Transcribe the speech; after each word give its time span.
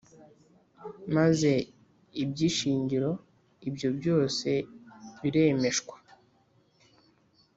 maze 1.15 1.51
iby 2.21 2.37
ishingiro 2.49 3.11
ibyo 3.67 3.89
byose 3.97 4.49
biremeshwa 5.21 5.95